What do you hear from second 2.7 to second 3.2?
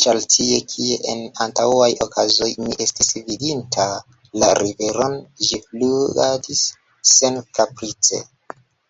estis